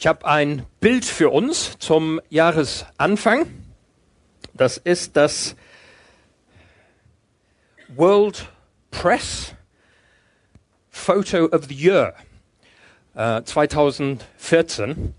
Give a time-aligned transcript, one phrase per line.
[0.00, 3.46] Ich habe ein Bild für uns zum Jahresanfang.
[4.54, 5.56] Das ist das
[7.96, 8.48] World
[8.92, 9.56] Press
[10.88, 12.14] Photo of the Year
[13.16, 15.14] äh, 2014.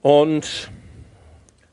[0.00, 0.70] Und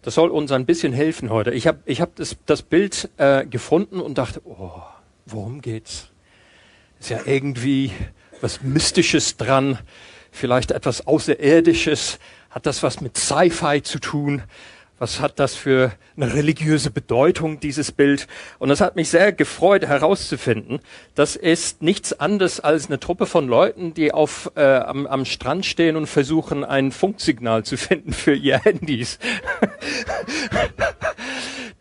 [0.01, 1.51] das soll uns ein bisschen helfen heute.
[1.51, 4.81] Ich habe ich hab das, das Bild äh, gefunden und dachte, oh,
[5.25, 6.09] worum geht's?
[6.99, 7.93] Ist ja irgendwie
[8.41, 9.79] was Mystisches dran
[10.33, 12.19] vielleicht etwas Außerirdisches?
[12.49, 14.43] Hat das was mit Sci-Fi zu tun?
[14.99, 18.27] Was hat das für eine religiöse Bedeutung, dieses Bild?
[18.59, 20.79] Und es hat mich sehr gefreut herauszufinden,
[21.15, 25.65] das ist nichts anderes als eine Truppe von Leuten, die auf, äh, am, am Strand
[25.65, 29.19] stehen und versuchen, ein Funksignal zu finden für ihr Handys.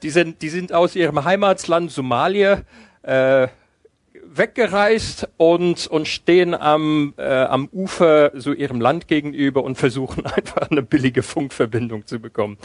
[0.02, 2.62] die, sind, die sind aus ihrem Heimatland Somalia,
[3.02, 3.48] äh,
[4.36, 10.70] weggereist und, und stehen am, äh, am Ufer so ihrem Land gegenüber und versuchen einfach
[10.70, 12.58] eine billige Funkverbindung zu bekommen.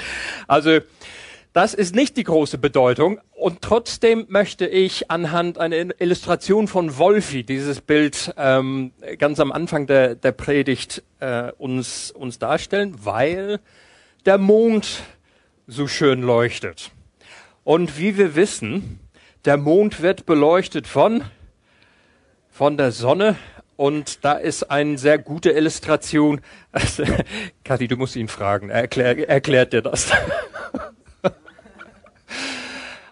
[0.47, 0.79] Also
[1.53, 7.43] das ist nicht die große Bedeutung und trotzdem möchte ich anhand einer Illustration von Wolfi
[7.43, 13.59] dieses Bild ähm, ganz am Anfang der, der Predigt äh, uns, uns darstellen, weil
[14.25, 15.01] der Mond
[15.65, 16.91] so schön leuchtet.
[17.63, 18.99] Und wie wir wissen,
[19.45, 21.23] der Mond wird beleuchtet von
[22.57, 23.35] von der Sonne
[23.75, 26.41] und da ist eine sehr gute Illustration.
[26.71, 27.03] Also,
[27.63, 28.71] Kathi, du musst ihn fragen.
[28.71, 30.09] Er erklär, erklärt dir das.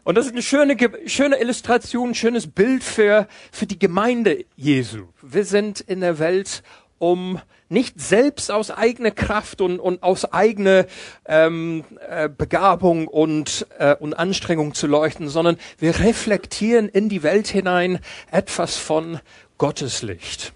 [0.03, 5.07] Und das ist eine schöne, schöne Illustration, ein schönes Bild für, für die Gemeinde Jesu.
[5.23, 6.61] Wir sind in der Welt,
[6.99, 10.85] um nicht selbst aus eigener Kraft und, und aus eigener
[11.25, 17.47] ähm, äh, Begabung und, äh, und Anstrengung zu leuchten, sondern wir reflektieren in die Welt
[17.47, 17.99] hinein
[18.31, 19.19] etwas von
[19.57, 20.53] Gottes Licht.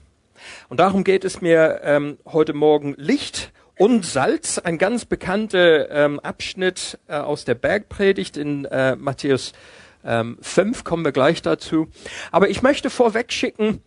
[0.70, 6.20] Und darum geht es mir ähm, heute Morgen Licht und Salz, ein ganz bekannter ähm,
[6.20, 9.54] Abschnitt äh, aus der Bergpredigt in äh, Matthäus
[10.04, 11.88] ähm, 5, kommen wir gleich dazu.
[12.32, 13.82] Aber ich möchte vorweg schicken,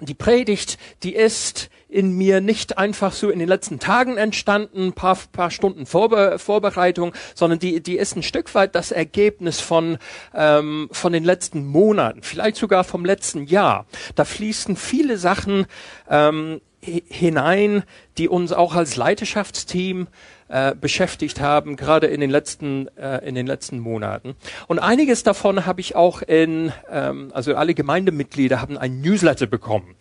[0.00, 5.18] die Predigt, die ist in mir nicht einfach so in den letzten Tagen entstanden, paar,
[5.30, 9.98] paar Stunden Vorbe Vorbereitung, sondern die, die ist ein Stück weit das Ergebnis von,
[10.34, 13.86] ähm, von den letzten Monaten, vielleicht sogar vom letzten Jahr.
[14.14, 15.66] Da fließen viele Sachen
[16.08, 17.84] ähm, hinein,
[18.18, 20.08] die uns auch als Leiterschaftsteam
[20.52, 24.34] äh, beschäftigt haben, gerade in den letzten äh, in den letzten Monaten.
[24.68, 29.96] Und einiges davon habe ich auch in, ähm, also alle Gemeindemitglieder haben ein Newsletter bekommen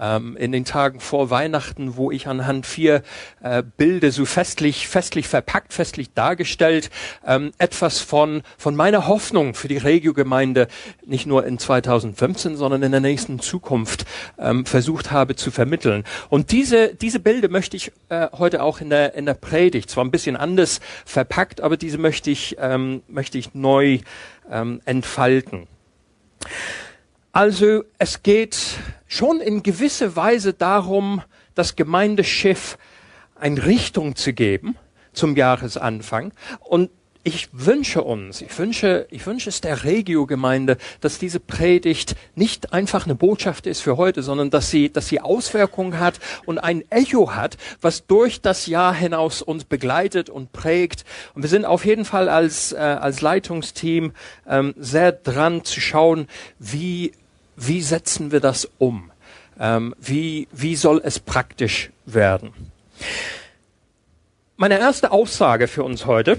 [0.00, 3.02] ähm, in den Tagen vor Weihnachten, wo ich anhand vier
[3.42, 6.90] äh, Bilder so festlich festlich verpackt, festlich dargestellt
[7.26, 10.68] ähm, etwas von von meiner Hoffnung für die Regio-Gemeinde
[11.04, 14.04] nicht nur in 2015, sondern in der nächsten Zukunft
[14.38, 16.04] ähm, versucht habe zu vermitteln.
[16.28, 20.04] Und diese diese Bilder möchte ich äh, heute auch in der in der Predigt zwar
[20.04, 24.00] ein bisschen anders verpackt, aber diese möchte ich, ähm, möchte ich neu
[24.50, 25.66] ähm, entfalten.
[27.32, 28.58] Also es geht
[29.06, 31.22] schon in gewisser Weise darum,
[31.54, 32.76] das Gemeindeschiff
[33.36, 34.76] eine Richtung zu geben
[35.14, 36.32] zum Jahresanfang.
[36.60, 36.90] Und
[37.26, 43.04] ich wünsche uns, ich wünsche, ich wünsche es der Regio-Gemeinde, dass diese Predigt nicht einfach
[43.04, 47.34] eine Botschaft ist für heute, sondern dass sie, dass sie Auswirkungen hat und ein Echo
[47.34, 51.04] hat, was durch das Jahr hinaus uns begleitet und prägt.
[51.34, 54.12] Und wir sind auf jeden Fall als, äh, als Leitungsteam
[54.48, 56.28] ähm, sehr dran zu schauen,
[56.60, 57.10] wie,
[57.56, 59.10] wie setzen wir das um?
[59.58, 62.52] Ähm, wie, wie soll es praktisch werden?
[64.56, 66.38] Meine erste Aussage für uns heute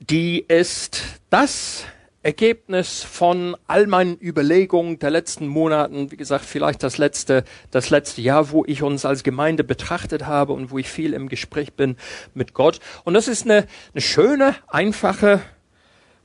[0.00, 1.84] die ist das
[2.22, 8.22] Ergebnis von all meinen Überlegungen der letzten Monaten, wie gesagt, vielleicht das letzte, das letzte
[8.22, 11.96] Jahr, wo ich uns als Gemeinde betrachtet habe und wo ich viel im Gespräch bin
[12.32, 12.80] mit Gott.
[13.04, 15.42] Und das ist eine, eine schöne, einfache,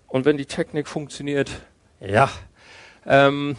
[0.09, 1.51] und wenn die Technik funktioniert,
[1.99, 2.29] ja,
[3.05, 3.55] ähm,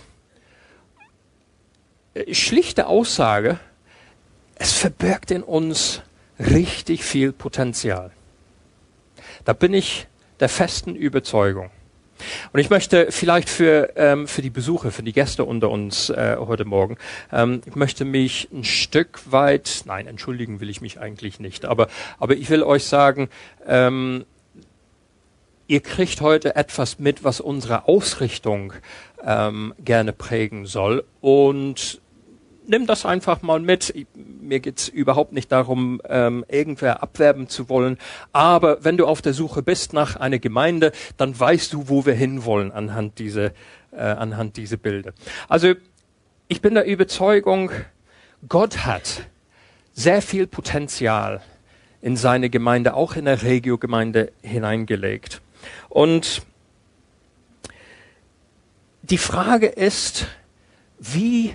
[2.32, 3.58] schlichte Aussage,
[4.56, 6.02] es verbirgt in uns
[6.38, 8.10] richtig viel Potenzial.
[9.44, 10.06] Da bin ich
[10.40, 11.70] der festen Überzeugung.
[12.52, 16.36] Und ich möchte vielleicht für, ähm, für die Besucher, für die Gäste unter uns äh,
[16.38, 16.98] heute Morgen,
[17.32, 21.88] ähm, ich möchte mich ein Stück weit, nein, entschuldigen will ich mich eigentlich nicht, aber,
[22.18, 23.30] aber ich will euch sagen,
[23.66, 24.26] ähm,
[25.66, 28.72] ihr kriegt heute etwas mit, was unsere Ausrichtung
[29.24, 31.04] ähm, gerne prägen soll.
[31.20, 31.99] Und
[32.66, 33.94] nimm das einfach mal mit.
[34.14, 37.98] Mir geht's überhaupt nicht darum, ähm, irgendwer abwerben zu wollen.
[38.32, 42.14] Aber wenn du auf der Suche bist nach einer Gemeinde, dann weißt du, wo wir
[42.14, 43.52] hinwollen anhand dieser,
[43.92, 45.12] äh, anhand dieser Bilder.
[45.48, 45.74] Also
[46.48, 47.70] ich bin der Überzeugung,
[48.48, 49.26] Gott hat
[49.92, 51.42] sehr viel Potenzial
[52.00, 55.42] in seine Gemeinde, auch in der Regio-Gemeinde hineingelegt.
[55.88, 56.42] Und
[59.02, 60.26] die Frage ist,
[60.98, 61.54] wie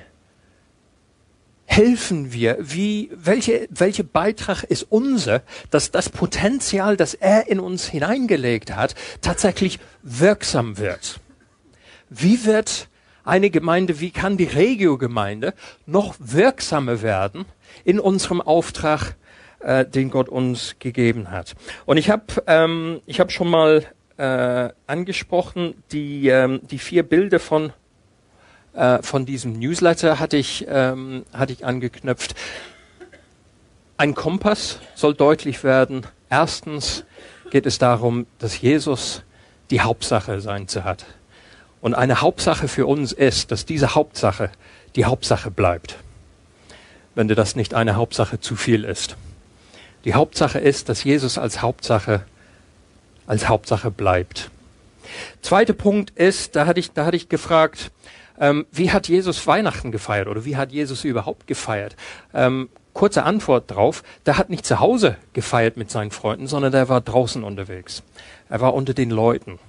[1.65, 2.57] helfen wir?
[2.59, 5.41] Wie, welche, welche Beitrag ist unser,
[5.71, 11.19] dass das Potenzial, das er in uns hineingelegt hat, tatsächlich wirksam wird?
[12.09, 12.88] Wie wird
[13.23, 15.53] eine Gemeinde, wie kann die Regio-Gemeinde
[15.85, 17.45] noch wirksamer werden
[17.83, 19.15] in unserem Auftrag,
[19.59, 21.56] äh, den Gott uns gegeben hat?
[21.85, 23.83] Und ich habe ähm, ich hab schon mal
[24.18, 27.73] äh, angesprochen, die, ähm, die vier Bilder von
[28.75, 32.36] äh, von diesem Newsletter hatte ich, ähm, hatte ich angeknüpft.
[33.98, 36.06] Ein Kompass soll deutlich werden.
[36.30, 37.06] Erstens
[37.50, 39.24] geht es darum, dass Jesus
[39.69, 41.06] die Hauptsache sein zu hat.
[41.81, 44.50] Und eine Hauptsache für uns ist, dass diese Hauptsache
[44.95, 45.98] die Hauptsache bleibt.
[47.13, 49.16] Wenn dir das nicht eine Hauptsache zu viel ist.
[50.04, 52.25] Die Hauptsache ist, dass Jesus als Hauptsache,
[53.28, 54.50] als Hauptsache bleibt.
[55.42, 57.92] Zweiter Punkt ist, da hatte ich, da hatte ich gefragt,
[58.39, 61.95] ähm, wie hat Jesus Weihnachten gefeiert oder wie hat Jesus überhaupt gefeiert?
[62.33, 66.89] Ähm, kurze Antwort drauf, der hat nicht zu Hause gefeiert mit seinen Freunden, sondern der
[66.89, 68.03] war draußen unterwegs.
[68.49, 69.59] Er war unter den Leuten.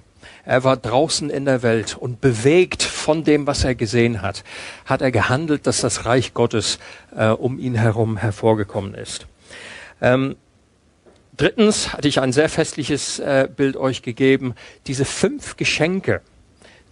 [0.45, 4.43] Er war draußen in der Welt und bewegt von dem, was er gesehen hat,
[4.85, 6.79] hat er gehandelt, dass das Reich Gottes
[7.15, 9.27] äh, um ihn herum hervorgekommen ist.
[10.01, 10.37] Ähm,
[11.35, 14.55] drittens hatte ich ein sehr festliches äh, Bild euch gegeben.
[14.87, 16.21] Diese fünf Geschenke,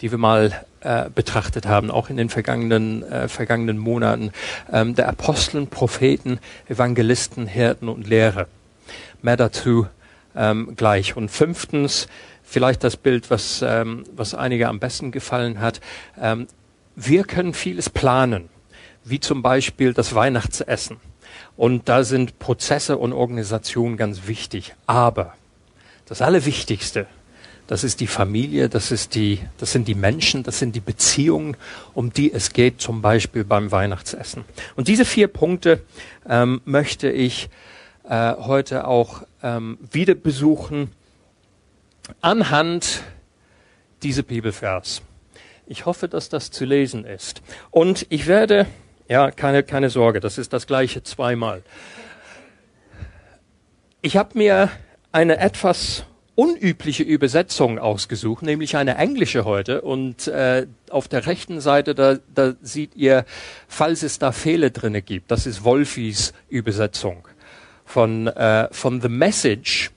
[0.01, 4.31] die wir mal äh, betrachtet haben, auch in den vergangenen, äh, vergangenen Monaten,
[4.71, 6.39] ähm, der Aposteln, Propheten,
[6.69, 8.47] Evangelisten, Hirten und Lehrer.
[9.23, 9.87] Mehr dazu
[10.35, 11.17] ähm, gleich.
[11.17, 12.07] Und fünftens,
[12.43, 15.81] vielleicht das Bild, was, ähm, was einige am besten gefallen hat.
[16.21, 16.45] Ähm,
[16.95, 18.49] wir können vieles planen,
[19.03, 20.97] wie zum Beispiel das Weihnachtsessen.
[21.57, 24.75] Und da sind Prozesse und Organisationen ganz wichtig.
[24.85, 25.33] Aber
[26.05, 27.07] das Allerwichtigste
[27.67, 31.57] das ist die Familie, das, ist die, das sind die Menschen, das sind die Beziehungen,
[31.93, 34.45] um die es geht, zum Beispiel beim Weihnachtsessen.
[34.75, 35.81] Und diese vier Punkte
[36.29, 37.49] ähm, möchte ich
[38.07, 40.91] äh, heute auch ähm, wieder besuchen
[42.21, 43.01] anhand
[44.03, 45.01] dieser Bibelvers.
[45.65, 47.41] Ich hoffe, dass das zu lesen ist.
[47.71, 48.67] Und ich werde,
[49.07, 51.63] ja, keine, keine Sorge, das ist das gleiche zweimal.
[54.03, 54.69] Ich habe mir
[55.11, 59.81] eine etwas unübliche Übersetzung ausgesucht, nämlich eine englische heute.
[59.81, 63.25] Und äh, auf der rechten Seite, da, da seht ihr,
[63.67, 67.27] falls es da Fehler drinne gibt, das ist Wolfis Übersetzung
[67.85, 69.91] von, äh, von The Message,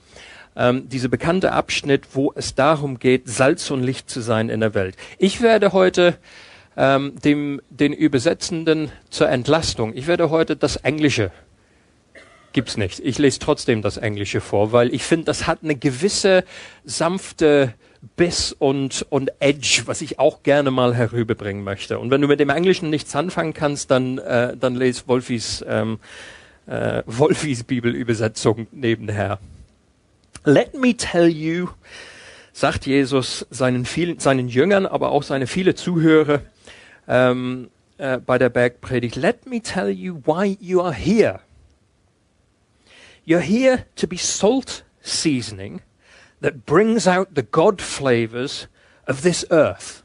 [0.57, 4.75] ähm, dieser bekannte Abschnitt, wo es darum geht, Salz und Licht zu sein in der
[4.75, 4.97] Welt.
[5.19, 6.19] Ich werde heute
[6.77, 11.33] ähm, dem, den Übersetzenden zur Entlastung, ich werde heute das Englische
[12.53, 13.01] gibt's nicht.
[13.01, 16.45] Ich lese trotzdem das Englische vor, weil ich finde, das hat eine gewisse
[16.85, 17.75] sanfte
[18.17, 21.99] Biss und, und Edge, was ich auch gerne mal herüberbringen möchte.
[21.99, 25.99] Und wenn du mit dem Englischen nichts anfangen kannst, dann, äh, dann lese Wolfis, ähm,
[26.67, 29.39] äh, Wolfis Bibelübersetzung nebenher.
[30.45, 31.69] Let me tell you,
[32.53, 36.41] sagt Jesus seinen, vielen, seinen Jüngern, aber auch seine viele Zuhörer
[37.09, 37.69] ähm,
[37.99, 41.41] äh, bei der Bergpredigt, let me tell you why you are here.
[43.29, 45.83] You're here to be salt seasoning
[46.41, 48.69] that brings out the God flavors
[49.07, 50.03] of this earth.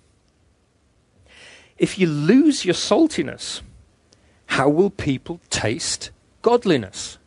[1.78, 3.62] If you lose your saltiness,
[4.48, 6.12] how will people taste
[6.42, 7.18] godliness?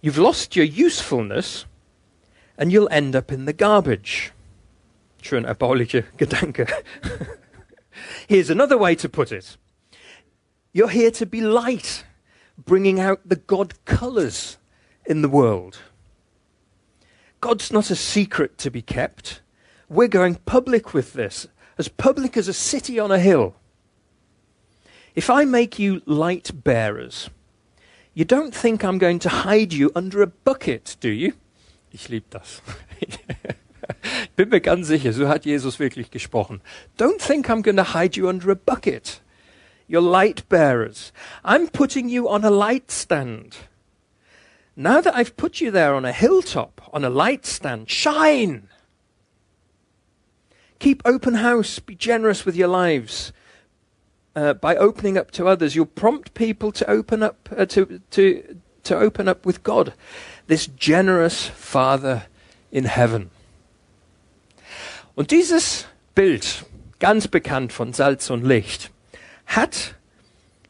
[0.00, 1.64] You've lost your usefulness
[2.56, 4.30] and you'll end up in the garbage.
[5.20, 6.70] Schön erbauliche Gedanke.
[8.28, 9.56] Here's another way to put it.
[10.72, 12.04] You're here to be light
[12.58, 14.58] bringing out the God colors
[15.04, 15.78] in the world.
[17.40, 19.40] God's not a secret to be kept.
[19.88, 21.46] We're going public with this,
[21.76, 23.54] as public as a city on a hill.
[25.14, 27.30] If I make you light bearers,
[28.14, 31.34] you don't think I'm going to hide you under a bucket, do you?
[31.92, 32.62] Ich liebe das.
[34.36, 36.60] Bin mir ganz sicher, so hat Jesus wirklich gesprochen.
[36.96, 39.20] Don't think I'm going to hide you under a bucket.
[39.86, 41.12] You're light bearers.
[41.44, 43.56] I'm putting you on a light stand.
[44.76, 48.68] Now that I've put you there on a hilltop, on a light stand, shine.
[50.78, 51.78] Keep open house.
[51.78, 53.32] Be generous with your lives.
[54.34, 58.58] Uh, by opening up to others, you'll prompt people to open up uh, to to
[58.82, 59.94] to open up with God,
[60.48, 62.26] this generous Father
[62.72, 63.30] in heaven.
[65.14, 65.86] Und dieses
[66.16, 66.64] Bild,
[66.98, 68.90] ganz bekannt von Salz und Licht,
[69.46, 69.96] hat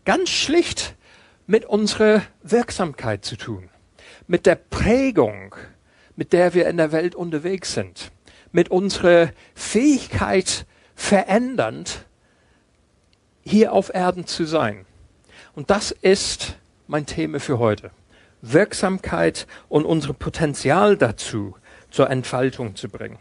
[0.04, 0.94] ganz schlicht
[1.46, 3.70] mit unserer Wirksamkeit zu tun,
[4.26, 5.54] mit der Prägung,
[6.16, 8.10] mit der wir in der Welt unterwegs sind,
[8.52, 12.06] mit unserer Fähigkeit verändernd
[13.42, 14.86] hier auf Erden zu sein.
[15.54, 17.90] Und das ist mein Thema für heute.
[18.42, 21.56] Wirksamkeit und unser Potenzial dazu
[21.90, 23.18] zur Entfaltung zu bringen.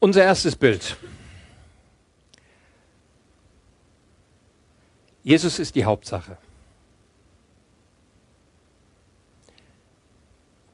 [0.00, 0.96] Unser erstes Bild.
[5.22, 6.38] Jesus ist die Hauptsache.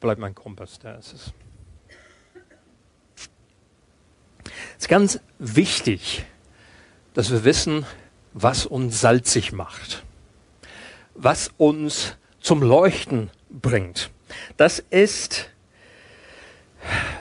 [0.00, 1.32] Bleibt mein Kompass, da ist es.
[4.44, 6.26] Es ist ganz wichtig,
[7.14, 7.86] dass wir wissen,
[8.34, 10.04] was uns salzig macht,
[11.14, 14.10] was uns zum Leuchten bringt.
[14.58, 15.48] Das ist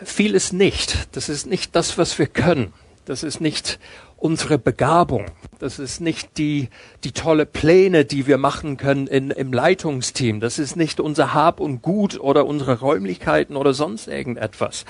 [0.08, 1.08] vieles nicht.
[1.16, 2.74] Das ist nicht das, was wir können.
[3.06, 3.80] Das ist nicht
[4.24, 5.26] unsere Begabung.
[5.60, 6.70] Das ist nicht die,
[7.04, 10.40] die tolle Pläne, die wir machen können in, im Leitungsteam.
[10.40, 14.86] Das ist nicht unser Hab und Gut oder unsere Räumlichkeiten oder sonst irgendetwas.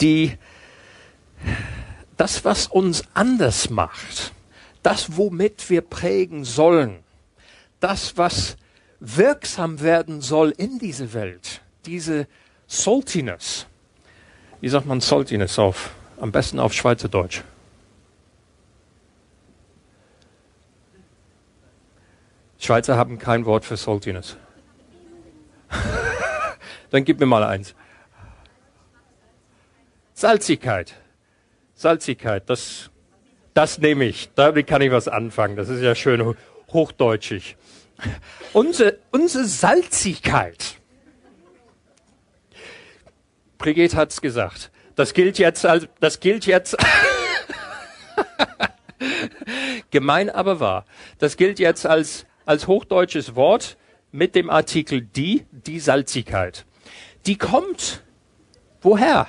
[0.00, 0.38] Die,
[2.16, 4.32] das, was uns anders macht,
[4.82, 7.00] das, womit wir prägen sollen,
[7.80, 8.56] das, was
[9.00, 12.26] wirksam werden soll in diese Welt, diese
[12.66, 13.66] Saltiness.
[14.62, 15.90] Wie sagt man Saltiness auf?
[16.20, 17.42] Am besten auf Schweizerdeutsch.
[22.60, 24.36] Schweizer haben kein Wort für Saltiness.
[26.90, 27.74] Dann gib mir mal eins.
[30.14, 30.94] Salzigkeit.
[31.74, 32.88] Salzigkeit, das,
[33.54, 34.30] das nehme ich.
[34.36, 35.56] Damit kann ich was anfangen.
[35.56, 36.36] Das ist ja schön
[36.72, 37.56] hochdeutschig.
[38.52, 40.71] Unsere, unsere Salzigkeit.
[43.62, 44.72] Brigitte hat's gesagt.
[44.96, 46.76] Das gilt jetzt als, das gilt jetzt,
[49.92, 50.84] gemein aber wahr.
[51.18, 53.76] Das gilt jetzt als, als hochdeutsches Wort
[54.10, 56.66] mit dem Artikel die, die Salzigkeit.
[57.26, 58.02] Die kommt,
[58.80, 59.28] woher?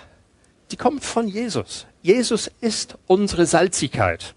[0.71, 1.85] Die kommt von Jesus.
[2.01, 4.33] Jesus ist unsere Salzigkeit.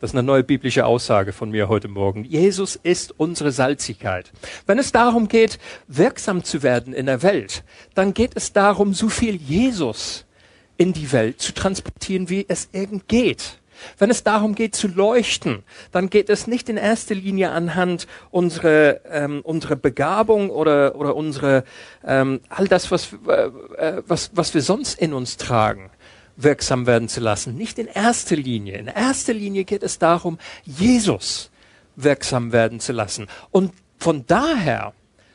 [0.00, 2.24] Das ist eine neue biblische Aussage von mir heute Morgen.
[2.24, 4.32] Jesus ist unsere Salzigkeit.
[4.66, 7.62] Wenn es darum geht, wirksam zu werden in der Welt,
[7.94, 10.26] dann geht es darum, so viel Jesus
[10.76, 13.60] in die Welt zu transportieren, wie es irgend geht.
[13.98, 19.00] Wenn es darum geht zu leuchten, dann geht es nicht in erster Linie anhand unserer
[19.10, 21.64] ähm, unsere Begabung oder oder unsere
[22.04, 25.90] ähm, all das was äh, äh was was wir sonst in uns tragen,
[26.36, 27.56] wirksam werden zu lassen.
[27.56, 28.76] Nicht in erster Linie.
[28.78, 31.50] In erster Linie geht es darum, Jesus
[31.96, 33.28] wirksam werden zu lassen.
[33.50, 34.92] Und von daher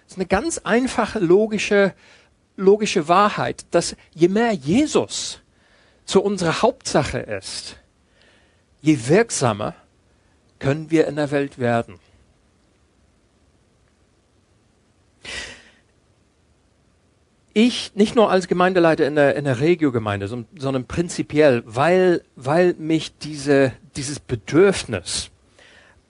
[0.07, 1.93] ist eine ganz einfache logische,
[2.57, 5.39] logische Wahrheit, dass je mehr Jesus
[6.05, 7.77] zu unserer Hauptsache ist,
[8.81, 9.75] je wirksamer
[10.57, 11.99] können wir in der Welt werden.
[17.53, 23.17] Ich nicht nur als Gemeindeleiter in der, in der Regio-Gemeinde, sondern prinzipiell, weil, weil mich
[23.17, 25.29] diese, dieses Bedürfnis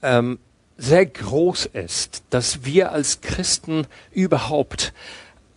[0.01, 0.39] ähm,
[0.77, 4.93] sehr groß ist, dass wir als Christen überhaupt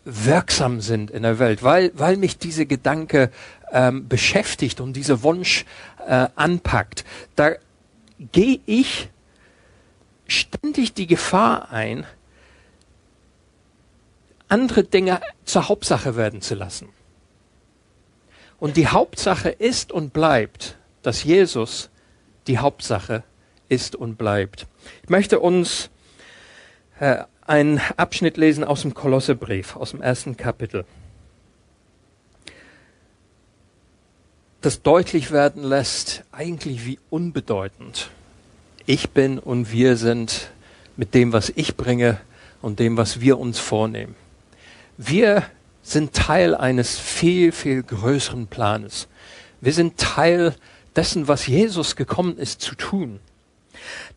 [0.05, 3.31] wirksam sind in der Welt, weil, weil mich diese Gedanke
[3.71, 5.65] ähm, beschäftigt und dieser Wunsch
[6.07, 7.05] äh, anpackt.
[7.37, 7.53] Da
[8.33, 9.09] gehe ich
[10.27, 12.05] ständig die Gefahr ein,
[14.53, 16.91] andere Dinge zur Hauptsache werden zu lassen.
[18.61, 21.91] Und die Hauptsache ist und bleibt, dass Jesus
[22.47, 23.25] die Hauptsache
[23.69, 24.67] ist und bleibt.
[25.03, 25.91] Ich möchte uns
[27.01, 30.85] äh, einen Abschnitt lesen aus dem Kolossebrief, aus dem ersten Kapitel.
[34.61, 38.11] Das deutlich werden lässt, eigentlich wie unbedeutend
[38.87, 40.51] ich bin und wir sind
[40.97, 42.21] mit dem, was ich bringe
[42.61, 44.15] und dem, was wir uns vornehmen.
[44.99, 45.45] Wir
[45.83, 49.09] sind Teil eines viel, viel größeren Planes.
[49.61, 50.55] Wir sind Teil
[50.95, 53.21] dessen, was Jesus gekommen ist zu tun.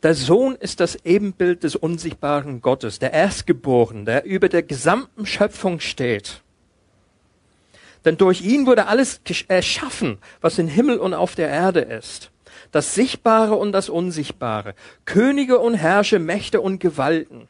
[0.03, 5.79] Der Sohn ist das Ebenbild des unsichtbaren Gottes, der Erstgeborene, der über der gesamten Schöpfung
[5.79, 6.41] steht.
[8.03, 12.31] Denn durch ihn wurde alles erschaffen, was im Himmel und auf der Erde ist.
[12.71, 17.47] Das Sichtbare und das Unsichtbare, Könige und Herrscher, Mächte und Gewalten.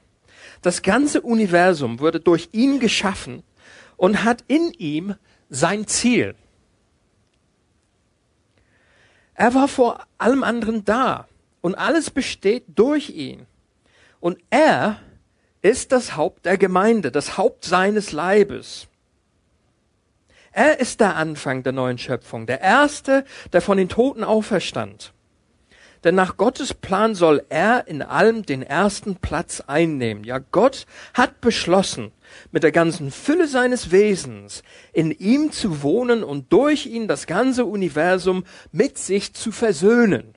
[0.62, 3.44] Das ganze Universum wurde durch ihn geschaffen
[3.98, 5.16] und hat in ihm
[5.50, 6.36] sein Ziel.
[9.34, 11.28] Er war vor allem anderen da
[11.62, 13.46] und alles besteht durch ihn.
[14.20, 15.00] Und er
[15.62, 18.88] ist das Haupt der Gemeinde, das Haupt seines Leibes.
[20.52, 25.12] Er ist der Anfang der neuen Schöpfung, der Erste, der von den Toten auferstand.
[26.06, 30.24] Denn nach Gottes Plan soll er in allem den ersten Platz einnehmen.
[30.24, 30.86] Ja, Gott
[31.16, 32.12] hat beschlossen,
[32.52, 34.62] mit der ganzen Fülle seines Wesens
[34.94, 40.36] in ihm zu wohnen und durch ihn das ganze Universum mit sich zu versöhnen.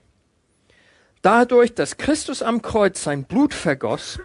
[1.21, 4.21] Dadurch, dass Christus am Kreuz sein Blut vergoss,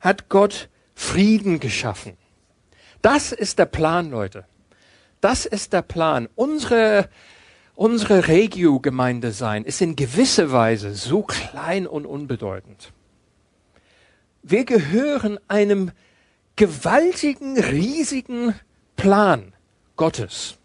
[0.00, 2.16] hat Gott Frieden geschaffen.
[3.02, 4.46] Das ist der Plan, Leute.
[5.20, 6.28] Das ist der Plan.
[6.34, 7.08] Unsere,
[7.78, 12.92] unsere Regio-Gemeinde sein ist in gewisser Weise so klein und unbedeutend.
[14.42, 15.92] Wir gehören einem
[16.56, 18.54] gewaltigen, riesigen
[18.96, 19.52] Plan
[19.94, 20.56] Gottes,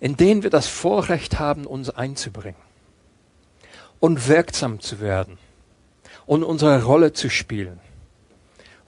[0.00, 2.60] in den wir das Vorrecht haben, uns einzubringen
[4.00, 5.38] und wirksam zu werden
[6.26, 7.78] und unsere Rolle zu spielen.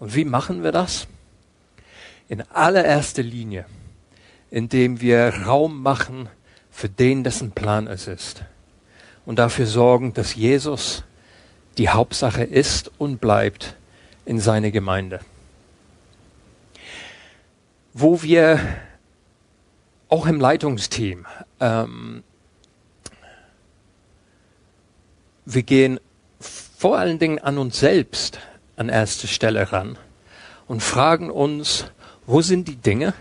[0.00, 1.06] Und wie machen wir das?
[2.26, 3.66] In allererster Linie,
[4.50, 6.28] indem wir Raum machen
[6.70, 8.42] für den, dessen Plan es ist.
[9.26, 11.04] Und dafür sorgen, dass Jesus
[11.76, 13.76] die Hauptsache ist und bleibt
[14.24, 15.20] in seine Gemeinde.
[17.94, 18.60] Wo wir
[20.08, 21.26] auch im Leitungsteam,
[21.60, 22.22] ähm,
[25.44, 25.98] wir gehen
[26.40, 28.38] vor allen Dingen an uns selbst
[28.76, 29.98] an erste Stelle ran
[30.68, 31.86] und fragen uns,
[32.26, 33.14] wo sind die Dinge,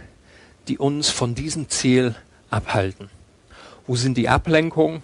[0.67, 2.15] die uns von diesem Ziel
[2.49, 3.09] abhalten?
[3.85, 5.01] Wo sind die Ablenkungen?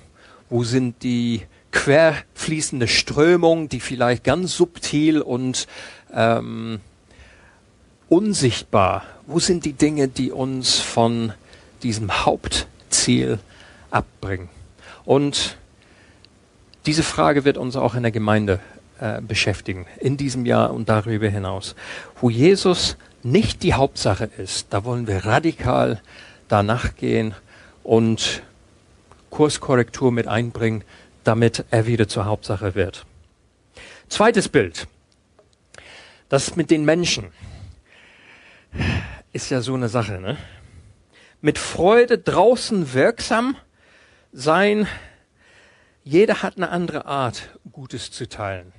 [0.49, 1.41] Wo sind die
[1.71, 5.67] querfließende Strömungen, die vielleicht ganz subtil und
[6.13, 6.79] ähm,
[8.09, 11.33] unsichtbar, wo sind die Dinge, die uns von
[11.81, 13.39] diesem Hauptziel
[13.89, 14.49] abbringen?
[15.05, 15.57] Und
[16.85, 18.59] diese Frage wird uns auch in der Gemeinde
[18.99, 21.75] äh, beschäftigen, in diesem Jahr und darüber hinaus.
[22.21, 26.01] Wo Jesus nicht die Hauptsache ist, da wollen wir radikal
[26.47, 27.33] danach gehen
[27.83, 28.43] und
[29.29, 30.83] Kurskorrektur mit einbringen,
[31.23, 33.05] damit er wieder zur Hauptsache wird.
[34.09, 34.87] Zweites Bild.
[36.29, 37.31] Das mit den Menschen
[39.31, 40.37] ist ja so eine Sache, ne?
[41.41, 43.55] Mit Freude draußen wirksam
[44.31, 44.87] sein.
[46.03, 48.71] Jeder hat eine andere Art, Gutes zu teilen.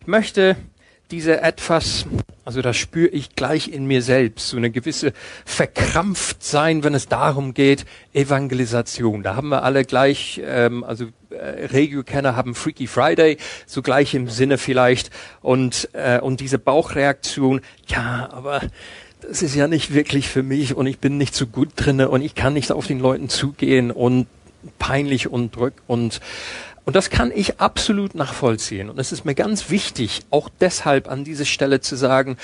[0.00, 0.56] Ich möchte
[1.10, 2.06] diese etwas,
[2.44, 5.12] also das spüre ich gleich in mir selbst, so eine gewisse
[5.44, 9.22] Verkrampftsein, wenn es darum geht, Evangelisation.
[9.22, 13.36] Da haben wir alle gleich, ähm, also äh, Regio-Kenner haben Freaky Friday,
[13.66, 15.10] so gleich im Sinne vielleicht,
[15.42, 18.62] und, äh, und diese Bauchreaktion, ja, aber
[19.20, 22.22] das ist ja nicht wirklich für mich und ich bin nicht so gut drinne und
[22.22, 24.26] ich kann nicht auf den Leuten zugehen und
[24.78, 26.20] peinlich und drück und
[26.84, 28.90] und das kann ich absolut nachvollziehen.
[28.90, 32.36] Und es ist mir ganz wichtig, auch deshalb an dieser Stelle zu sagen,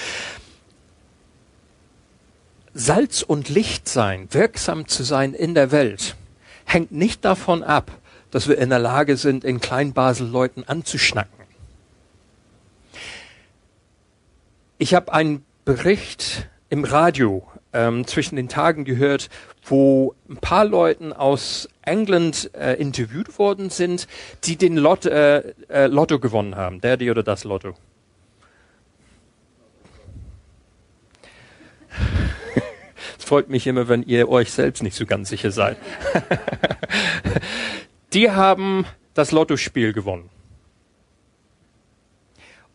[2.72, 6.16] Salz und Licht sein, wirksam zu sein in der Welt,
[6.64, 7.90] hängt nicht davon ab,
[8.30, 11.40] dass wir in der Lage sind, in Kleinbasel Leuten anzuschnacken.
[14.78, 19.28] Ich habe einen Bericht im Radio ähm, zwischen den Tagen gehört,
[19.70, 24.08] wo ein paar Leuten aus England äh, interviewt worden sind,
[24.44, 26.80] die den Lot, äh, äh, Lotto gewonnen haben.
[26.80, 27.74] Der, die oder das Lotto.
[33.18, 35.76] Es freut mich immer, wenn ihr euch selbst nicht so ganz sicher seid.
[38.12, 40.28] die haben das Lottospiel gewonnen.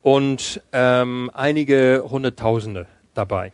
[0.01, 3.51] Und ähm, einige Hunderttausende dabei.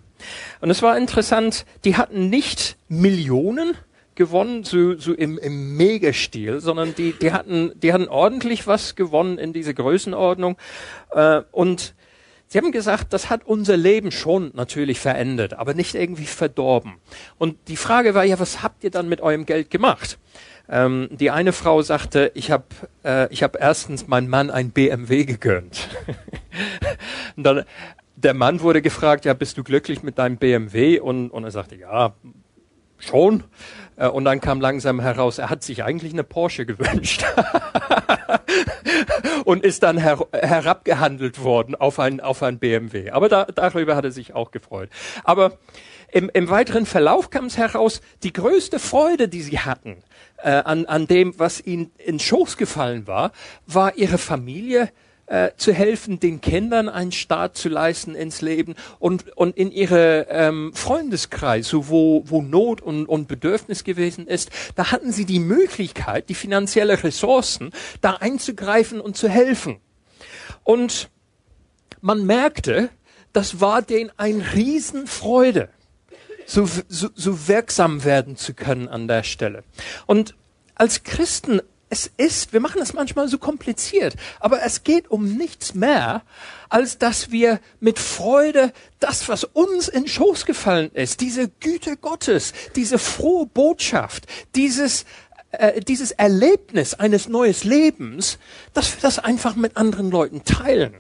[0.59, 3.75] Und es war interessant, die hatten nicht Millionen
[4.15, 9.37] gewonnen, so, so im, im Megastil, sondern die, die, hatten, die hatten ordentlich was gewonnen
[9.37, 10.57] in diese Größenordnung.
[11.11, 11.93] Äh, und
[12.51, 16.95] Sie haben gesagt, das hat unser Leben schon natürlich verändert, aber nicht irgendwie verdorben.
[17.37, 20.17] Und die Frage war ja, was habt ihr dann mit eurem Geld gemacht?
[20.67, 22.65] Ähm, die eine Frau sagte, ich habe
[23.05, 25.87] äh, ich hab erstens meinem Mann ein BMW gegönnt.
[27.37, 27.63] dann,
[28.23, 30.99] der Mann wurde gefragt, ja, bist du glücklich mit deinem BMW?
[30.99, 32.13] Und, und er sagte, ja,
[32.99, 33.43] schon.
[33.95, 37.25] Äh, und dann kam langsam heraus, er hat sich eigentlich eine Porsche gewünscht.
[39.45, 43.11] und ist dann her herabgehandelt worden auf ein, auf ein BMW.
[43.11, 44.89] Aber da, darüber hat er sich auch gefreut.
[45.23, 45.57] Aber
[46.11, 50.03] im, im weiteren Verlauf kam es heraus, die größte Freude, die sie hatten
[50.37, 53.31] äh, an, an dem, was ihnen in Schoß gefallen war,
[53.65, 54.91] war ihre Familie,
[55.31, 60.27] äh, zu helfen, den Kindern einen Start zu leisten ins Leben und, und in ihre
[60.29, 66.27] ähm, Freundeskreis, wo, wo Not und, und Bedürfnis gewesen ist, da hatten sie die Möglichkeit,
[66.27, 69.77] die finanzielle Ressourcen, da einzugreifen und zu helfen.
[70.65, 71.09] Und
[72.01, 72.89] man merkte,
[73.31, 75.69] das war denen ein Riesenfreude
[76.45, 79.63] so, so, so wirksam werden zu können an der Stelle.
[80.07, 80.35] Und
[80.75, 85.75] als Christen, es ist, wir machen es manchmal so kompliziert, aber es geht um nichts
[85.75, 86.23] mehr,
[86.69, 92.53] als dass wir mit Freude das, was uns in Schoß gefallen ist, diese Güte Gottes,
[92.77, 94.25] diese frohe Botschaft,
[94.55, 95.03] dieses
[95.51, 98.39] äh, dieses Erlebnis eines neues Lebens,
[98.73, 100.93] dass wir das einfach mit anderen Leuten teilen.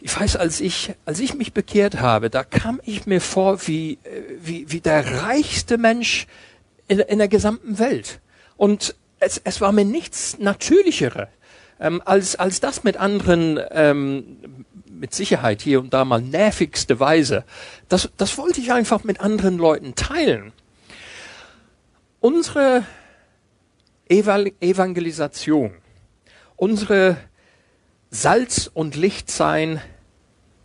[0.00, 3.98] Ich weiß, als ich, als ich mich bekehrt habe, da kam ich mir vor wie,
[4.02, 6.26] äh, wie, wie der reichste Mensch
[6.88, 8.18] in, in der gesamten Welt.
[8.60, 11.28] Und es, es war mir nichts Natürlichere,
[11.80, 17.44] ähm, als, als das mit anderen, ähm, mit Sicherheit hier und da mal nervigste Weise.
[17.88, 20.52] Das, das wollte ich einfach mit anderen Leuten teilen.
[22.20, 22.84] Unsere
[24.10, 25.72] Evangelisation,
[26.56, 27.16] unsere
[28.10, 29.80] Salz und Licht sein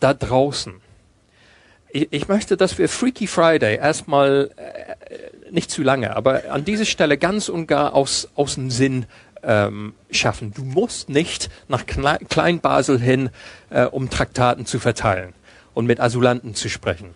[0.01, 0.81] da draußen.
[1.95, 6.84] Ich, ich möchte, dass wir Freaky Friday erstmal äh, nicht zu lange, aber an dieser
[6.84, 9.05] Stelle ganz und gar aus, aus dem Sinn
[9.43, 10.51] ähm, schaffen.
[10.53, 13.29] Du musst nicht nach Kleinbasel hin,
[13.69, 15.34] äh, um Traktaten zu verteilen
[15.73, 17.12] und mit Asylanten zu sprechen.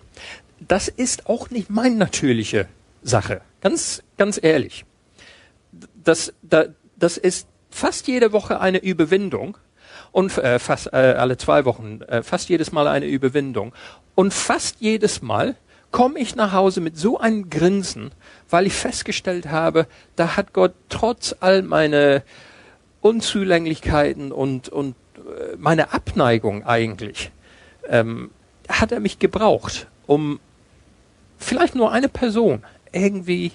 [0.65, 2.69] Das ist auch nicht meine natürliche
[3.03, 3.41] Sache.
[3.59, 4.85] Ganz, ganz ehrlich.
[6.01, 9.57] Das, da, das ist fast jede Woche eine Überwindung
[10.11, 13.73] und äh, fast äh, alle zwei Wochen, äh, fast jedes Mal eine Überwindung.
[14.15, 15.55] Und fast jedes Mal
[15.91, 18.11] komme ich nach Hause mit so einem Grinsen,
[18.49, 22.23] weil ich festgestellt habe, da hat Gott trotz all meine
[23.01, 27.31] Unzulänglichkeiten und, und äh, meine Abneigung eigentlich,
[27.87, 28.31] ähm,
[28.67, 30.39] hat er mich gebraucht, um
[31.37, 33.51] vielleicht nur eine Person irgendwie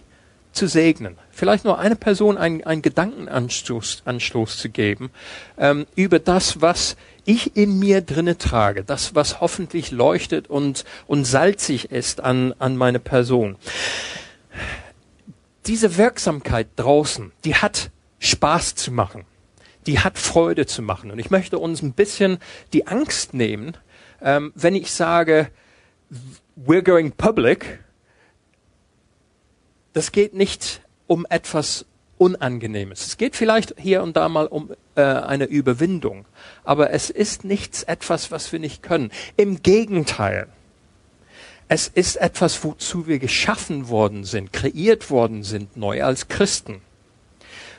[0.55, 1.19] zu segnen.
[1.31, 5.11] Vielleicht nur eine Person einen, einen Gedankenanstoß Anstoß zu geben
[5.59, 11.25] ähm, über das, was ich in mir drinne trage, das, was hoffentlich leuchtet und, und
[11.25, 13.57] salzig ist an, an meine Person.
[15.67, 19.25] Diese Wirksamkeit draußen, die hat Spaß zu machen.
[19.87, 21.11] Die hat Freude zu machen.
[21.11, 22.39] Und ich möchte uns ein bisschen
[22.73, 23.77] die Angst nehmen,
[24.23, 25.51] ähm, wenn ich sage,
[26.57, 27.84] we're going public,
[29.95, 31.87] das geht nicht um etwas
[32.19, 33.07] Unangenehmes.
[33.07, 36.27] Es geht vielleicht hier und da mal um äh, eine Überwindung,
[36.65, 39.11] aber es ist nichts etwas, was wir nicht können.
[39.37, 40.49] Im Gegenteil.
[41.67, 46.83] Es ist etwas, wozu wir geschaffen worden sind, kreiert worden sind, neu als Christen.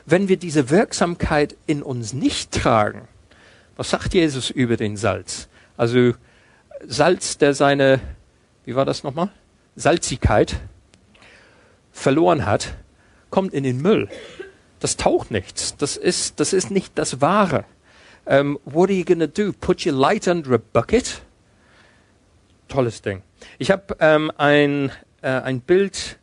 [0.04, 3.08] Wenn wir diese Wirksamkeit in uns nicht tragen,
[3.76, 5.48] was sagt Jesus über den Salz?
[5.76, 6.14] Also
[6.86, 8.00] Salz, der seine,
[8.64, 9.30] wie war das nochmal?
[9.76, 10.56] Salzigkeit
[11.96, 12.74] verloren hat,
[13.30, 14.08] kommt in den Müll.
[14.80, 15.76] Das taucht nichts.
[15.76, 17.64] Das ist, das ist nicht das Wahre.
[18.26, 19.52] Um, ähm, what are you gonna do?
[19.52, 21.22] Put your light under a bucket?
[22.68, 23.22] Tolles Ding.
[23.58, 24.90] Ich habe ähm, ein,
[25.22, 26.18] äh, ein Bild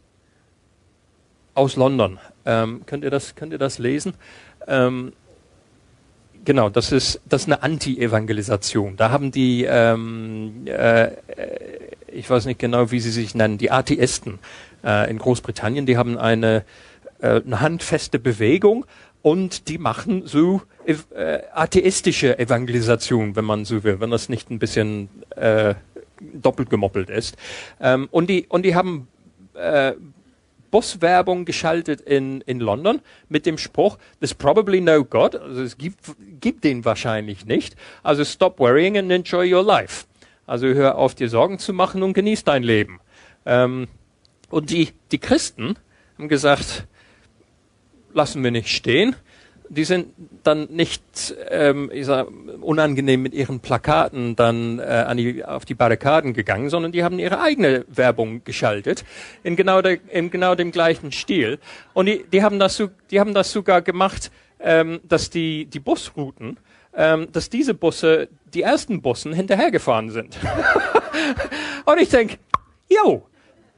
[1.54, 2.20] aus London.
[2.46, 4.16] Ähm, könnt, ihr das, könnt ihr das lesen?
[4.68, 5.14] Ähm,
[6.44, 8.98] genau, das ist, das ist eine Anti-Evangelisation.
[8.98, 11.12] Da haben die, ähm, äh,
[12.12, 14.40] ich weiß nicht genau, wie sie sich nennen, die Atheisten
[14.84, 16.64] äh, in Großbritannien, die haben eine,
[17.22, 18.86] äh, eine handfeste Bewegung
[19.22, 24.60] und die machen so äh, atheistische Evangelisation, wenn man so will, wenn das nicht ein
[24.60, 25.76] bisschen äh,
[26.20, 27.38] doppelt gemoppelt ist.
[27.80, 29.08] Ähm, und die und die haben
[29.54, 29.94] äh,
[30.74, 36.00] Buswerbung geschaltet in, in London mit dem Spruch, there's probably no God, also es gibt,
[36.42, 40.06] gibt den wahrscheinlich nicht, also stop worrying and enjoy your life.
[40.48, 43.00] Also hör auf, dir Sorgen zu machen und genieß dein Leben.
[43.46, 43.88] Ähm,
[44.54, 45.76] und die, die Christen
[46.16, 46.86] haben gesagt,
[48.14, 49.16] lassen wir nicht stehen.
[49.68, 50.10] Die sind
[50.44, 51.02] dann nicht
[51.50, 52.28] ähm, ich sag,
[52.62, 57.18] unangenehm mit ihren Plakaten dann äh, an die, auf die Barrikaden gegangen, sondern die haben
[57.18, 59.04] ihre eigene Werbung geschaltet
[59.42, 61.58] in genau, der, in genau dem gleichen Stil.
[61.96, 66.60] Und die, die, haben, das, die haben das sogar gemacht, ähm, dass die, die Busrouten,
[66.96, 70.38] ähm, dass diese Busse die ersten Bussen hinterhergefahren sind.
[71.86, 72.38] Und ich denke,
[72.88, 73.24] yo,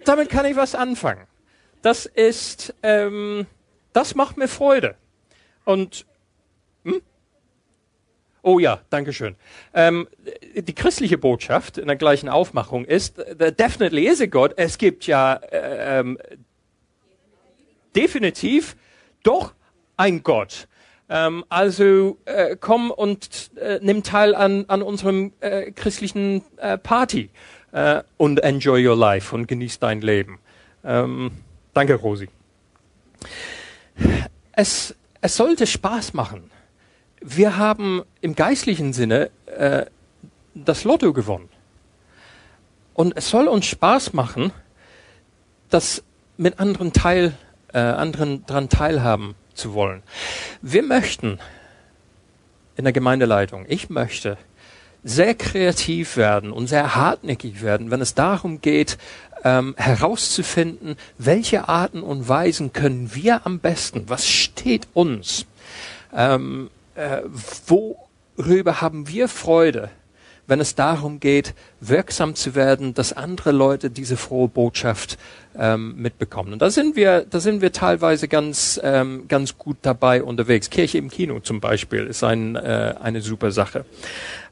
[0.08, 1.26] damit kann ich was anfangen.
[1.82, 3.46] Das ist, ähm,
[3.94, 4.96] das macht mir Freude.
[5.66, 6.06] Und,
[6.84, 7.02] hm?
[8.42, 9.36] Oh ja, danke schön.
[9.74, 10.08] Ähm,
[10.56, 14.54] die christliche Botschaft in der gleichen Aufmachung ist, there definitely is a God.
[14.58, 16.18] Es gibt ja äh, ähm,
[17.96, 18.76] definitiv
[19.24, 19.54] doch
[19.98, 20.68] ein Gott.
[21.08, 27.30] Ähm, also äh, komm und äh, nimm teil an, an unserem äh, christlichen äh, Party
[27.76, 30.40] äh, und enjoy your life und genieß dein Leben.
[30.84, 31.32] Ähm,
[31.74, 32.30] danke, Rosi.
[34.54, 36.50] Es, es sollte Spaß machen.
[37.20, 39.86] Wir haben im geistlichen Sinne äh,
[40.54, 41.50] das Lotto gewonnen.
[42.94, 44.54] Und es soll uns Spaß machen,
[45.70, 46.02] das
[46.38, 47.34] mit anderen teil,
[47.74, 50.02] äh, anderen dran teilhaben zu wollen.
[50.62, 51.40] Wir möchten
[52.78, 54.38] in der Gemeindeleitung, ich möchte
[55.08, 58.98] sehr kreativ werden und sehr hartnäckig werden, wenn es darum geht,
[59.44, 65.46] ähm, herauszufinden, welche Arten und Weisen können wir am besten, was steht uns,
[66.12, 67.22] ähm, äh,
[67.68, 69.92] worüber haben wir Freude,
[70.48, 75.18] wenn es darum geht, wirksam zu werden, dass andere Leute diese frohe Botschaft
[75.58, 76.54] ähm, mitbekommen.
[76.54, 80.70] Und da sind wir, da sind wir teilweise ganz, ähm, ganz gut dabei unterwegs.
[80.70, 83.86] Kirche im Kino zum Beispiel ist ein, äh, eine super Sache.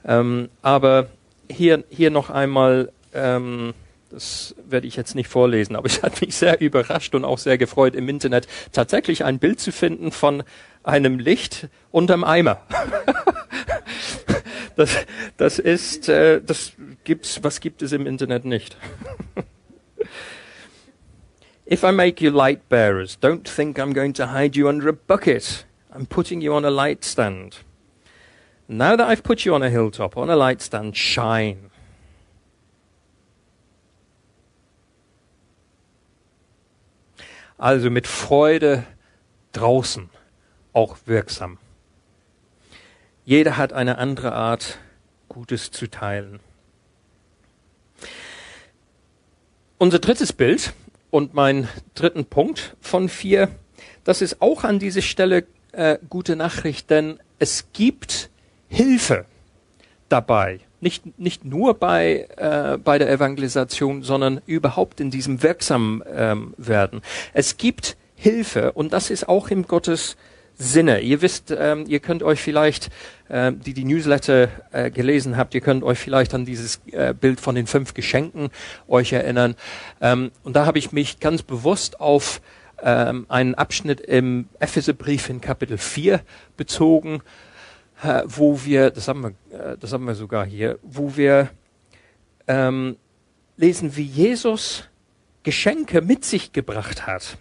[0.06, 1.08] Ähm, aber
[1.50, 3.74] hier, hier noch einmal, ähm,
[4.10, 7.58] das werde ich jetzt nicht vorlesen, aber es hat mich sehr überrascht und auch sehr
[7.58, 10.44] gefreut, im Internet tatsächlich ein Bild zu finden von
[10.84, 12.62] einem Licht unterm Eimer.
[14.76, 15.06] das,
[15.38, 18.78] das ist, äh, das gibt's, was gibt es im Internet nicht?
[21.66, 24.94] If I make you light bearers, don't think I'm going to hide you under a
[24.94, 25.66] bucket.
[25.94, 27.64] I'm putting you on a light stand.
[28.68, 31.70] Now that I've put you on a hilltop, on a light stand, shine.
[37.58, 38.86] Also mit Freude
[39.54, 40.10] draußen
[40.74, 41.60] auch wirksam.
[43.26, 44.80] Jeder hat eine andere Art,
[45.30, 46.40] Gutes zu teilen.
[49.78, 50.74] Unser drittes Bild
[51.10, 53.50] und mein dritten Punkt von vier,
[54.04, 58.30] das ist auch an dieser Stelle äh, gute Nachricht, denn es gibt
[58.68, 59.26] Hilfe
[60.10, 60.60] dabei.
[60.82, 67.02] Nicht, nicht nur bei, äh, bei der Evangelisation, sondern überhaupt in diesem wirksam ähm, werden.
[67.34, 70.18] Es gibt Hilfe und das ist auch im Gottes
[70.56, 71.00] Sinne.
[71.02, 72.90] Ihr wisst, ähm, ihr könnt euch vielleicht,
[73.30, 77.40] äh, die die Newsletter äh, gelesen habt, ihr könnt euch vielleicht an dieses äh, Bild
[77.40, 78.50] von den fünf Geschenken
[78.88, 79.56] euch erinnern.
[80.02, 82.42] Ähm, und da habe ich mich ganz bewusst auf
[82.82, 86.22] ähm, einen Abschnitt im Epheserbrief in Kapitel 4
[86.58, 87.22] bezogen,
[88.04, 91.50] äh, wo wir, das haben wir, äh, das haben wir sogar hier, wo wir
[92.48, 92.98] ähm,
[93.58, 94.90] lesen, wie Jesus
[95.44, 97.38] Geschenke mit sich gebracht hat.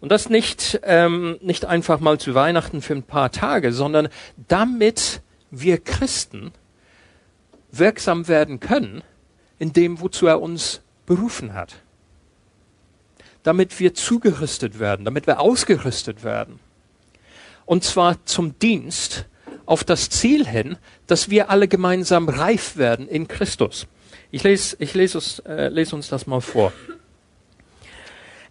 [0.00, 4.08] Und das nicht, ähm, nicht einfach mal zu Weihnachten für ein paar Tage, sondern
[4.48, 6.52] damit wir Christen
[7.72, 9.02] wirksam werden können
[9.58, 11.76] in dem, wozu er uns berufen hat.
[13.42, 16.58] Damit wir zugerüstet werden, damit wir ausgerüstet werden.
[17.64, 19.26] Und zwar zum Dienst
[19.64, 23.86] auf das Ziel hin, dass wir alle gemeinsam reif werden in Christus.
[24.30, 26.72] Ich lese, ich lese, äh, lese uns das mal vor.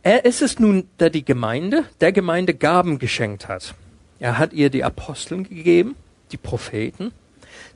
[0.05, 3.73] Er ist es nun, der die Gemeinde, der Gemeinde Gaben geschenkt hat.
[4.19, 5.95] Er hat ihr die Aposteln gegeben,
[6.31, 7.11] die Propheten,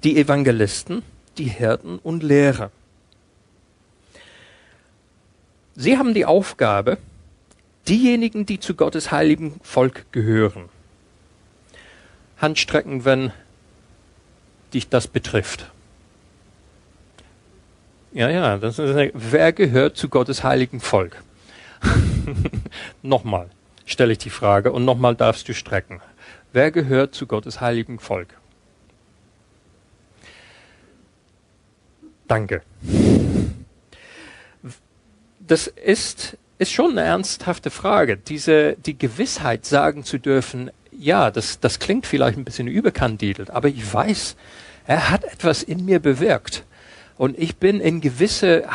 [0.03, 1.01] die Evangelisten,
[1.39, 2.69] die Hirten und Lehrer.
[5.75, 6.99] Sie haben die Aufgabe,
[7.87, 10.69] diejenigen, die zu Gottes heiligen Volk gehören,
[12.37, 13.31] Handstrecken, wenn
[14.71, 15.71] dich das betrifft.
[18.13, 21.23] Ja, ja, das ist, wer gehört zu Gottes heiligen Volk?
[23.01, 23.49] nochmal
[23.85, 26.01] stelle ich die Frage und nochmal darfst du strecken.
[26.53, 28.35] Wer gehört zu Gottes heiligen Volk?
[32.27, 32.61] Danke.
[35.39, 38.17] Das ist, ist schon eine ernsthafte Frage.
[38.17, 43.67] Diese, die Gewissheit sagen zu dürfen, ja, das, das klingt vielleicht ein bisschen überkandidelt, aber
[43.67, 44.35] ich weiß,
[44.85, 46.65] er hat etwas in mir bewirkt.
[47.17, 48.65] Und ich bin in gewisse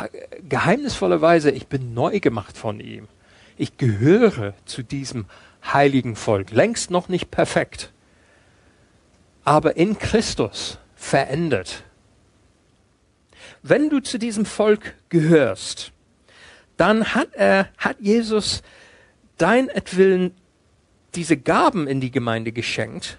[0.49, 3.09] geheimnisvolle Weise, ich bin neu gemacht von ihm.
[3.57, 5.27] Ich gehöre zu diesem
[5.65, 6.51] heiligen Volk.
[6.51, 7.93] Längst noch nicht perfekt.
[9.45, 11.85] Aber in Christus verändert.
[13.63, 15.93] Wenn du zu diesem Volk gehörst,
[16.77, 18.63] dann hat er, hat Jesus
[19.39, 20.33] dein Etwillen
[21.15, 23.19] diese Gaben in die Gemeinde geschenkt,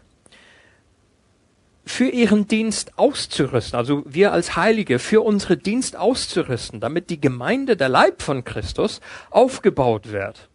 [1.86, 7.78] für ihren Dienst auszurüsten, also wir als Heilige für unsere Dienst auszurüsten, damit die Gemeinde,
[7.78, 10.50] der Leib von Christus, aufgebaut wird.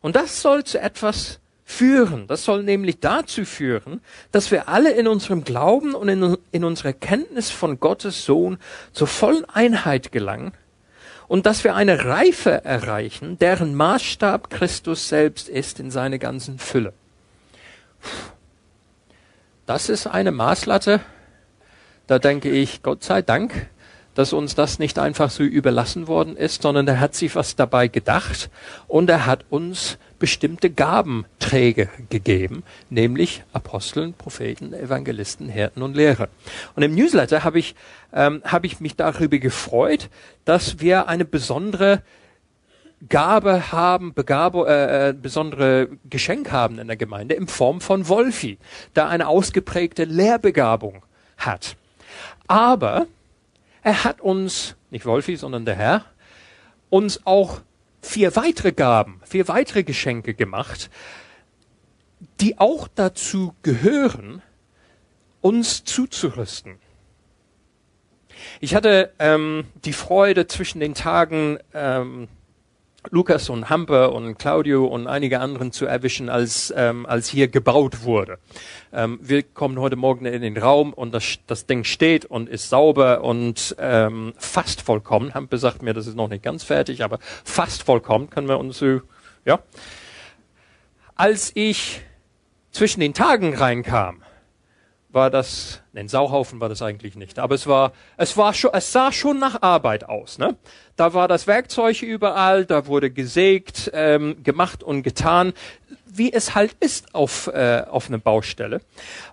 [0.00, 2.26] Und das soll zu etwas führen.
[2.26, 4.00] Das soll nämlich dazu führen,
[4.32, 8.58] dass wir alle in unserem Glauben und in, in unserer Kenntnis von Gottes Sohn
[8.92, 10.52] zur vollen Einheit gelangen
[11.28, 16.94] und dass wir eine Reife erreichen, deren Maßstab Christus selbst ist in seiner ganzen Fülle.
[19.68, 21.00] Das ist eine Maßlatte,
[22.06, 23.68] da denke ich, Gott sei Dank,
[24.14, 27.88] dass uns das nicht einfach so überlassen worden ist, sondern er hat sich was dabei
[27.88, 28.48] gedacht
[28.86, 36.30] und er hat uns bestimmte Gabenträge gegeben, nämlich Aposteln, Propheten, Evangelisten, Hirten und Lehrer.
[36.74, 37.74] Und im Newsletter habe ich,
[38.14, 40.08] ähm, habe ich mich darüber gefreut,
[40.46, 42.02] dass wir eine besondere
[43.08, 48.58] Gabe haben, Begabe, äh, äh, besondere Geschenk haben in der Gemeinde in Form von Wolfi,
[48.96, 51.04] der eine ausgeprägte Lehrbegabung
[51.36, 51.76] hat.
[52.48, 53.06] Aber
[53.82, 56.04] er hat uns, nicht Wolfi, sondern der Herr,
[56.90, 57.60] uns auch
[58.02, 60.90] vier weitere Gaben, vier weitere Geschenke gemacht,
[62.40, 64.42] die auch dazu gehören,
[65.40, 66.78] uns zuzurüsten.
[68.60, 72.28] Ich hatte ähm, die Freude zwischen den Tagen ähm,
[73.10, 78.02] Lukas und Hamper und Claudio und einige anderen zu erwischen, als, ähm, als hier gebaut
[78.02, 78.38] wurde.
[78.92, 82.68] Ähm, wir kommen heute Morgen in den Raum und das, das Ding steht und ist
[82.68, 85.32] sauber und ähm, fast vollkommen.
[85.32, 88.78] Hamper sagt mir, das ist noch nicht ganz fertig, aber fast vollkommen können wir uns
[88.78, 89.00] so,
[89.44, 89.60] ja.
[91.14, 92.02] Als ich
[92.72, 94.22] zwischen den Tagen reinkam,
[95.10, 98.92] war das, ein Sauhaufen war das eigentlich nicht, aber es war, es war schon, es
[98.92, 100.56] sah schon nach Arbeit aus, ne?
[100.96, 105.52] Da war das Werkzeug überall, da wurde gesägt, ähm, gemacht und getan,
[106.06, 108.80] wie es halt ist auf, äh, auf einer Baustelle.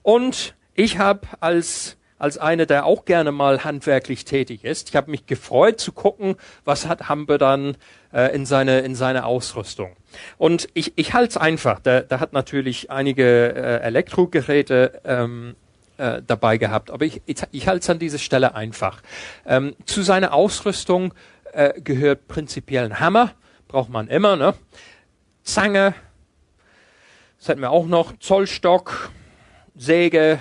[0.02, 4.90] Und ich habe als als einer, der auch gerne mal handwerklich tätig ist.
[4.90, 7.76] Ich habe mich gefreut zu gucken, was hat Hampe dann
[8.14, 9.96] äh, in seine in seine Ausrüstung.
[10.38, 11.80] Und ich, ich halte es einfach.
[11.82, 15.56] Der, der hat natürlich einige äh, Elektrogeräte ähm,
[15.98, 16.92] äh, dabei gehabt.
[16.92, 19.02] Aber ich, ich, ich halte es an dieser Stelle einfach.
[19.46, 21.14] Ähm, zu seiner Ausrüstung
[21.54, 23.32] äh, gehört prinzipiell ein Hammer,
[23.68, 24.54] braucht man immer, ne?
[25.44, 25.94] Zange,
[27.38, 29.12] das hätten wir auch noch, Zollstock,
[29.76, 30.40] Säge,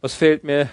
[0.00, 0.70] was fehlt mir?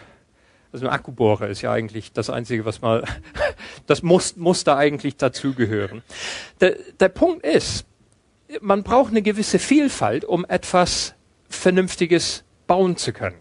[0.71, 3.03] Also ein Akkubohrer ist ja eigentlich das Einzige, was mal,
[3.87, 6.01] das muss, muss da eigentlich dazugehören.
[6.61, 7.85] Der, der Punkt ist,
[8.61, 11.13] man braucht eine gewisse Vielfalt, um etwas
[11.49, 13.35] Vernünftiges bauen zu können.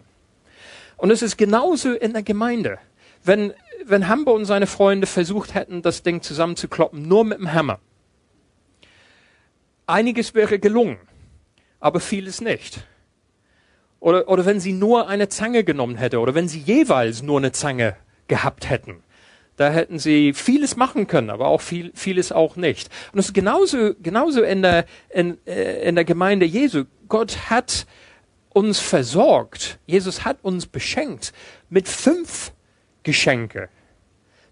[1.01, 2.77] Und es ist genauso in der Gemeinde.
[3.23, 7.79] Wenn, wenn Hamber und seine Freunde versucht hätten, das Ding zusammenzukloppen, nur mit dem Hammer.
[9.87, 10.99] Einiges wäre gelungen,
[11.79, 12.85] aber vieles nicht.
[13.99, 17.51] Oder, oder wenn sie nur eine Zange genommen hätte, oder wenn sie jeweils nur eine
[17.51, 17.95] Zange
[18.27, 19.01] gehabt hätten.
[19.55, 22.91] Da hätten sie vieles machen können, aber auch viel, vieles auch nicht.
[23.11, 26.83] Und es ist genauso, genauso in der, in, äh, in der Gemeinde Jesu.
[27.07, 27.87] Gott hat
[28.53, 29.79] uns versorgt.
[29.85, 31.33] Jesus hat uns beschenkt
[31.69, 32.51] mit fünf
[33.03, 33.69] Geschenke,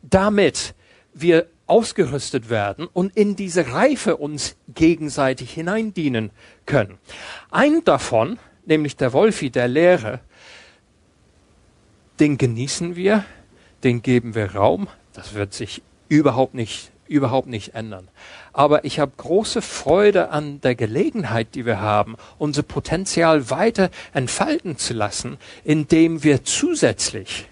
[0.02, 0.74] damit
[1.14, 6.32] wir ausgerüstet werden und in diese Reife uns gegenseitig hineindienen
[6.66, 6.98] können.
[7.52, 10.20] Ein davon, nämlich der Wolfi, der Lehre,
[12.20, 13.24] den genießen wir,
[13.84, 14.88] den geben wir Raum.
[15.14, 18.08] Das wird sich überhaupt nicht überhaupt nicht ändern.
[18.54, 24.78] Aber ich habe große Freude an der Gelegenheit, die wir haben, unser Potenzial weiter entfalten
[24.78, 27.48] zu lassen, indem wir zusätzlich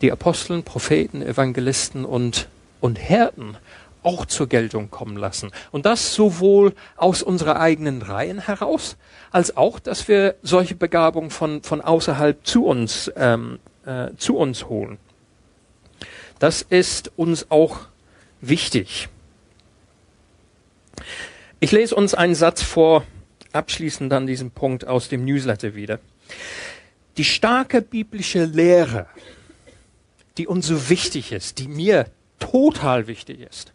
[0.00, 2.48] die Aposteln, Propheten, Evangelisten und,
[2.80, 3.56] und Hirten
[4.02, 5.50] auch zur Geltung kommen lassen.
[5.72, 8.96] Und das sowohl aus unserer eigenen Reihen heraus,
[9.30, 14.68] als auch, dass wir solche Begabungen von, von außerhalb zu uns, ähm, äh, zu uns
[14.68, 14.98] holen.
[16.38, 17.80] Das ist uns auch
[18.40, 19.08] wichtig.
[21.60, 23.04] Ich lese uns einen Satz vor,
[23.52, 25.98] abschließend dann diesen Punkt aus dem Newsletter wieder.
[27.16, 29.06] Die starke biblische Lehre,
[30.36, 32.06] die uns so wichtig ist, die mir
[32.38, 33.72] total wichtig ist,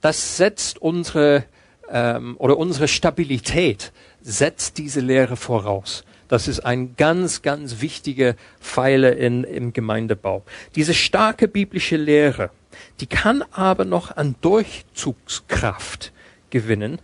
[0.00, 1.44] das setzt unsere
[1.90, 6.04] ähm, oder unsere Stabilität setzt diese Lehre voraus.
[6.28, 10.42] Das ist ein ganz, ganz wichtiger Pfeiler in, im Gemeindebau.
[10.74, 12.50] Diese starke biblische Lehre,
[13.00, 16.12] die kann aber noch an Durchzugskraft
[16.50, 17.00] gewinnen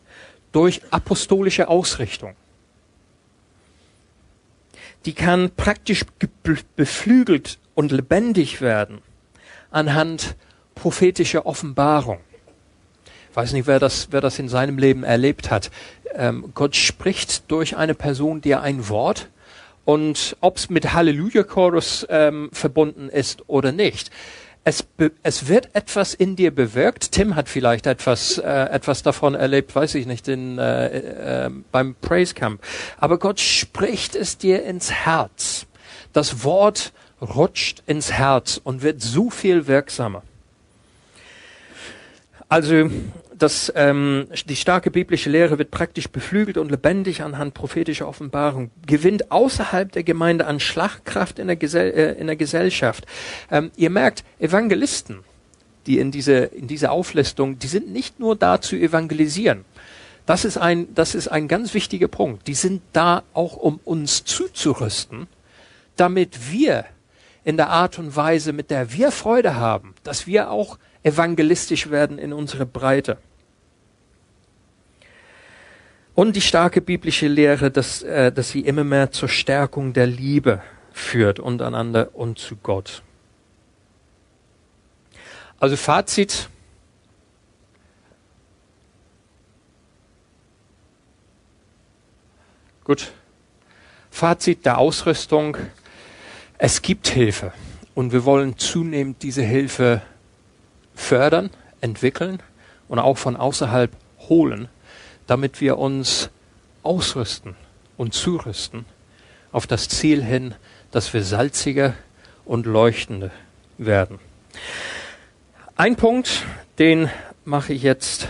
[0.53, 2.35] durch apostolische Ausrichtung.
[5.07, 6.05] Die kann praktisch
[6.77, 9.01] beflügelt und lebendig werden
[9.71, 10.37] anhand
[10.75, 12.19] prophetischer Offenbarung.
[13.31, 15.71] Ich weiß nicht, wer das, wer das in seinem Leben erlebt hat.
[16.15, 19.29] Ähm, Gott spricht durch eine Person dir ein Wort
[19.85, 24.11] und ob es mit Halleluja-Chorus ähm, verbunden ist oder nicht
[24.65, 24.85] es,
[25.23, 27.13] es wird etwas in dir bewirkt.
[27.13, 31.95] Tim hat vielleicht etwas, äh, etwas davon erlebt, weiß ich nicht, in, äh, äh, beim
[32.01, 32.63] Praise Camp.
[32.99, 35.67] Aber Gott spricht es dir ins Herz.
[36.13, 40.23] Das Wort rutscht ins Herz und wird so viel wirksamer.
[42.49, 42.91] Also
[43.43, 49.33] das, ähm, die starke biblische Lehre wird praktisch beflügelt und lebendig anhand prophetischer Offenbarung, gewinnt
[49.33, 53.07] außerhalb der Gemeinde an Schlagkraft in der, Gesell äh, in der Gesellschaft.
[53.51, 55.21] Ähm, ihr merkt, Evangelisten,
[55.87, 59.65] die in diese, in diese Auflistung, die sind nicht nur da zu evangelisieren.
[60.27, 62.47] Das ist ein, das ist ein ganz wichtiger Punkt.
[62.47, 65.29] Die sind da auch, um uns zuzurüsten,
[65.97, 66.85] damit wir
[67.43, 72.19] in der Art und Weise, mit der wir Freude haben, dass wir auch evangelistisch werden
[72.19, 73.17] in unsere Breite.
[76.21, 80.61] Und die starke biblische Lehre, dass, äh, dass sie immer mehr zur Stärkung der Liebe
[80.93, 83.03] führt untereinander und zu Gott.
[85.59, 86.51] Also Fazit.
[92.85, 93.13] Gut.
[94.11, 95.57] Fazit der Ausrüstung.
[96.59, 97.55] Es gibt Hilfe
[97.95, 100.03] und wir wollen zunehmend diese Hilfe
[100.95, 101.49] fördern,
[101.81, 102.43] entwickeln
[102.89, 103.91] und auch von außerhalb
[104.29, 104.69] holen,
[105.31, 106.29] damit wir uns
[106.83, 107.55] ausrüsten
[107.97, 108.85] und zurüsten
[109.53, 110.57] auf das Ziel hin,
[110.91, 111.95] dass wir salziger
[112.45, 113.31] und leuchtender
[113.79, 114.19] werden.
[115.77, 116.45] Ein Punkt,
[116.81, 117.11] den
[117.45, 118.27] mache ich jetzt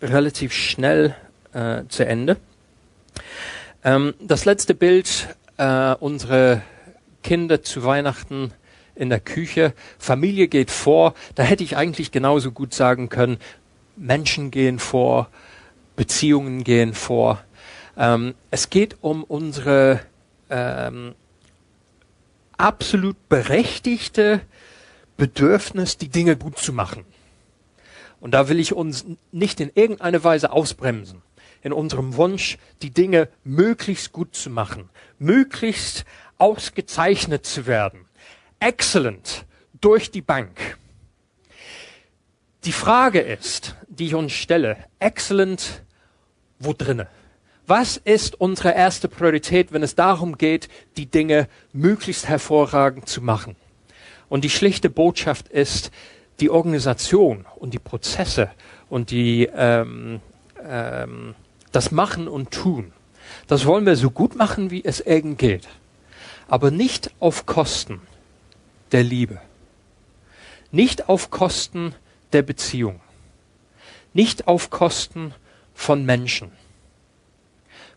[0.00, 1.14] relativ schnell
[1.52, 2.38] äh, zu Ende.
[3.84, 6.62] Ähm, das letzte Bild, äh, unsere
[7.22, 8.54] Kinder zu Weihnachten
[8.94, 13.36] in der Küche, Familie geht vor, da hätte ich eigentlich genauso gut sagen können,
[13.94, 15.28] Menschen gehen vor,
[15.98, 17.44] Beziehungen gehen vor.
[17.96, 20.00] Ähm, es geht um unsere
[20.48, 21.14] ähm,
[22.56, 24.40] absolut berechtigte
[25.18, 27.04] Bedürfnis, die Dinge gut zu machen.
[28.20, 31.20] Und da will ich uns nicht in irgendeiner Weise ausbremsen.
[31.62, 34.88] In unserem Wunsch, die Dinge möglichst gut zu machen,
[35.18, 36.04] möglichst
[36.38, 38.08] ausgezeichnet zu werden
[38.60, 39.44] excellent
[39.80, 40.78] durch die Bank.
[42.64, 45.84] Die Frage ist, die ich uns stelle, excellent
[46.58, 47.08] wo drinne?
[47.66, 53.56] Was ist unsere erste Priorität, wenn es darum geht, die Dinge möglichst hervorragend zu machen?
[54.28, 55.90] Und die schlichte Botschaft ist,
[56.40, 58.50] die Organisation und die Prozesse
[58.88, 60.20] und die, ähm,
[60.64, 61.34] ähm,
[61.72, 62.92] das Machen und Tun,
[63.46, 65.68] das wollen wir so gut machen, wie es irgend geht.
[66.48, 68.00] Aber nicht auf Kosten
[68.92, 69.40] der Liebe.
[70.70, 71.94] Nicht auf Kosten
[72.32, 73.00] der Beziehung.
[74.14, 75.34] Nicht auf Kosten
[75.78, 76.50] von Menschen.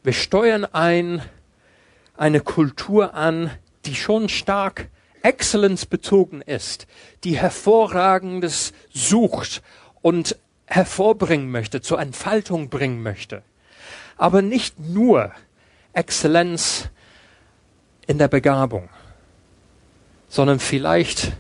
[0.04, 1.22] Wir steuern ein,
[2.16, 3.52] eine Kultur an,
[3.86, 4.90] die schon stark
[5.24, 6.88] Excellence bezogen ist,
[7.24, 9.62] die hervorragendes sucht
[10.02, 13.44] und hervorbringen möchte, zur Entfaltung bringen möchte.
[14.18, 15.32] Aber nicht nur
[15.94, 16.90] Exzellenz
[18.08, 18.90] in der Begabung
[20.32, 21.34] sondern vielleicht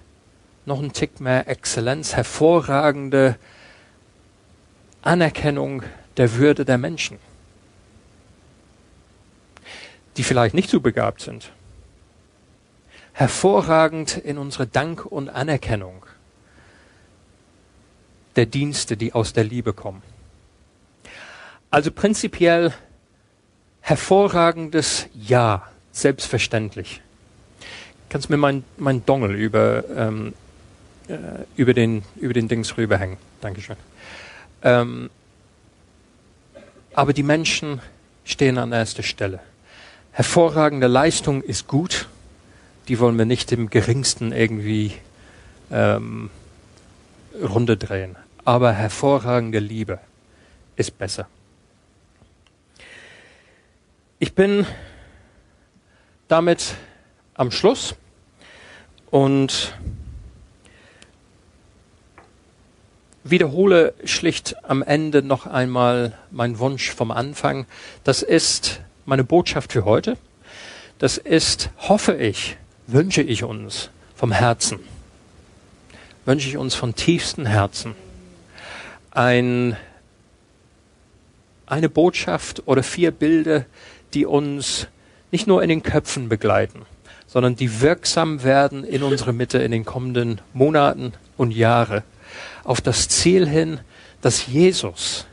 [0.66, 3.38] noch ein Tick mehr Exzellenz, hervorragende
[5.02, 5.84] Anerkennung
[6.18, 7.18] der Würde der Menschen,
[10.18, 11.52] die vielleicht nicht so begabt sind.
[13.14, 16.06] Hervorragend in unsere Dank und Anerkennung
[18.36, 20.02] der Dienste, die aus der Liebe kommen.
[21.70, 22.74] Also prinzipiell
[23.82, 27.02] hervorragendes Ja, selbstverständlich
[28.12, 30.34] kannst mir mein, mein Dongel über, ähm,
[31.08, 31.16] äh,
[31.56, 33.18] über, den, über den Dings rüberhängen.
[33.40, 33.78] Dankeschön.
[34.64, 35.10] Ähm,
[36.94, 37.82] aber die Menschen
[38.26, 39.40] stehen an erster Stelle.
[40.12, 42.08] Hervorragende Leistung ist gut.
[42.88, 44.94] Die wollen wir nicht im geringsten irgendwie
[45.72, 46.30] ähm,
[47.42, 48.16] runde drehen.
[48.44, 50.00] Aber hervorragende Liebe
[50.76, 51.28] ist besser.
[54.20, 54.66] Ich bin
[56.28, 56.76] damit
[57.34, 57.96] am Schluss
[59.10, 59.74] und
[63.24, 67.66] wiederhole schlicht am Ende noch einmal meinen Wunsch vom Anfang.
[68.04, 70.18] Das ist meine Botschaft für heute.
[71.00, 72.58] Das ist, hoffe ich,
[72.88, 74.80] wünsche ich uns vom Herzen,
[76.26, 77.96] wünsche ich uns von tiefstem Herzen
[79.12, 79.76] ein,
[81.66, 83.66] eine Botschaft oder vier Bilder,
[84.14, 84.88] die uns
[85.32, 86.84] nicht nur in den Köpfen begleiten,
[87.28, 92.04] sondern die wirksam werden in unsere Mitte in den kommenden Monaten und Jahre
[92.64, 93.80] auf das Ziel hin,
[94.22, 95.26] dass Jesus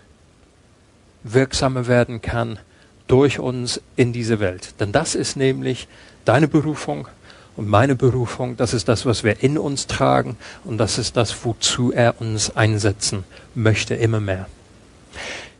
[1.23, 2.59] wirksamer werden kann
[3.07, 4.75] durch uns in diese Welt.
[4.81, 5.89] Denn das ist nämlich
[6.25, 7.09] deine Berufung
[7.57, 8.57] und meine Berufung.
[8.57, 12.55] Das ist das, was wir in uns tragen und das ist das, wozu er uns
[12.57, 13.25] einsetzen
[13.55, 14.47] möchte, immer mehr.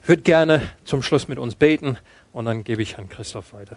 [0.03, 1.99] Ich würde gerne zum Schluss mit uns beten
[2.33, 3.77] und dann gebe ich Herrn Christoph weiter.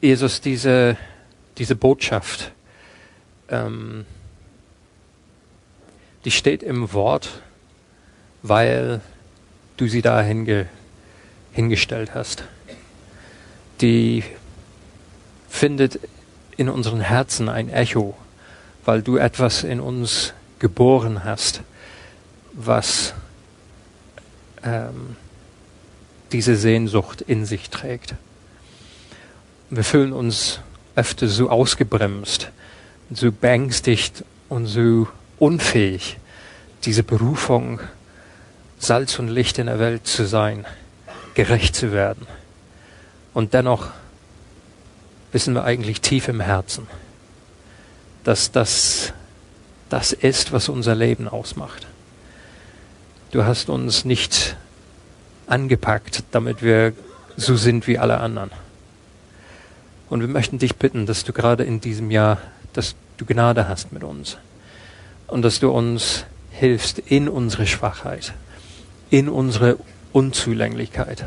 [0.00, 0.96] Jesus, diese,
[1.58, 2.52] diese Botschaft,
[3.50, 4.06] ähm,
[6.24, 7.28] die steht im Wort,
[8.42, 9.02] weil
[9.76, 10.68] du sie da hinge,
[11.52, 12.44] hingestellt hast.
[13.82, 14.24] Die
[15.50, 16.00] findet
[16.56, 18.16] in unseren Herzen ein Echo,
[18.86, 21.60] weil du etwas in uns geboren hast,
[22.52, 23.12] was
[24.62, 25.16] ähm,
[26.32, 28.14] diese Sehnsucht in sich trägt.
[29.72, 30.58] Wir fühlen uns
[30.96, 32.50] öfter so ausgebremst,
[33.12, 35.06] so beängstigt und so
[35.38, 36.18] unfähig,
[36.84, 37.78] diese Berufung,
[38.80, 40.66] Salz und Licht in der Welt zu sein,
[41.34, 42.26] gerecht zu werden.
[43.32, 43.90] Und dennoch
[45.30, 46.88] wissen wir eigentlich tief im Herzen,
[48.24, 49.12] dass das
[49.88, 51.86] das ist, was unser Leben ausmacht.
[53.30, 54.56] Du hast uns nicht
[55.46, 56.92] angepackt, damit wir
[57.36, 58.50] so sind wie alle anderen.
[60.10, 62.38] Und wir möchten dich bitten, dass du gerade in diesem Jahr,
[62.72, 64.38] dass du Gnade hast mit uns
[65.28, 68.34] und dass du uns hilfst in unsere Schwachheit,
[69.08, 69.78] in unsere
[70.12, 71.24] Unzulänglichkeit,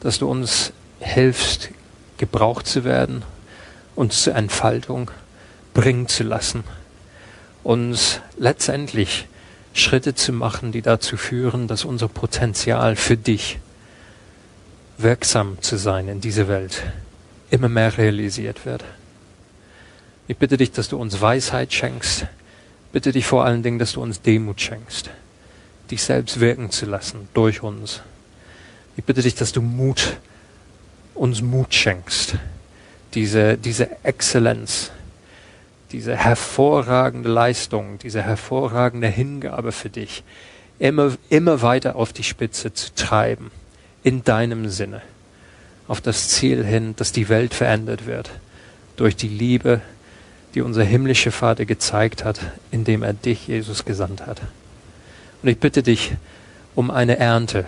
[0.00, 1.70] dass du uns hilfst,
[2.18, 3.22] gebraucht zu werden,
[3.94, 5.12] uns zur Entfaltung
[5.72, 6.64] bringen zu lassen,
[7.62, 9.28] uns letztendlich
[9.72, 13.60] Schritte zu machen, die dazu führen, dass unser Potenzial für dich
[14.96, 16.82] wirksam zu sein in dieser Welt
[17.50, 18.84] immer mehr realisiert wird.
[20.26, 22.26] Ich bitte dich, dass du uns Weisheit schenkst.
[22.92, 25.10] Bitte dich vor allen Dingen, dass du uns Demut schenkst,
[25.90, 28.02] dich selbst wirken zu lassen durch uns.
[28.96, 30.16] Ich bitte dich, dass du Mut,
[31.14, 32.34] uns Mut schenkst,
[33.14, 34.90] diese, diese Exzellenz,
[35.92, 40.22] diese hervorragende Leistung, diese hervorragende Hingabe für dich
[40.78, 43.50] immer, immer weiter auf die Spitze zu treiben,
[44.02, 45.02] in deinem Sinne,
[45.88, 48.30] auf das Ziel hin, dass die Welt verändert wird,
[48.96, 49.80] durch die Liebe,
[50.54, 54.40] die unser himmlischer Vater gezeigt hat, indem er dich, Jesus, gesandt hat.
[55.42, 56.12] Und ich bitte dich
[56.74, 57.64] um eine Ernte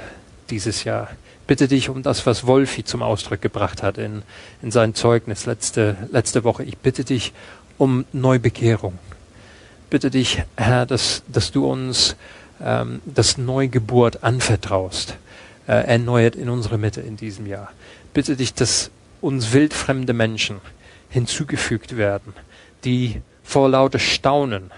[0.50, 1.08] dieses Jahr.
[1.46, 4.22] Bitte dich um das, was Wolfi zum Ausdruck gebracht hat in,
[4.62, 6.62] in sein Zeugnis letzte, letzte Woche.
[6.62, 7.32] Ich bitte dich
[7.78, 8.98] um Neubekehrung.
[9.88, 12.14] Bitte dich, Herr, dass, dass du uns
[12.62, 15.16] ähm, das Neugeburt anvertraust,
[15.66, 17.72] äh, erneuert in unsere Mitte in diesem Jahr.
[18.12, 18.90] Bitte dich, dass
[19.20, 20.60] uns wildfremde Menschen
[21.08, 22.32] hinzugefügt werden,
[22.84, 24.70] die vor lauter Staunen,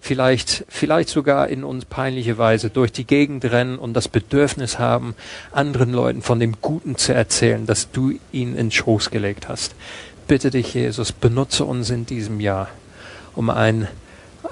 [0.00, 5.14] vielleicht, vielleicht sogar in uns peinliche Weise durch die Gegend rennen und das Bedürfnis haben,
[5.50, 9.74] anderen Leuten von dem Guten zu erzählen, das du ihnen in Schoß gelegt hast
[10.28, 12.68] bitte dich, Jesus, benutze uns in diesem Jahr,
[13.34, 13.88] um ein,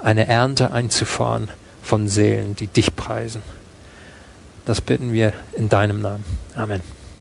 [0.03, 1.49] eine Ernte einzufahren
[1.81, 3.41] von Seelen, die dich preisen.
[4.65, 6.25] Das bitten wir in deinem Namen.
[6.55, 6.96] Amen.